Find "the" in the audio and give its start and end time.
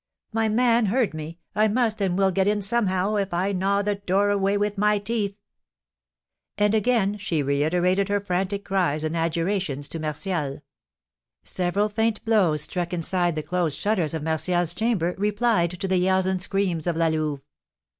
3.83-3.93, 13.35-13.43, 15.87-15.97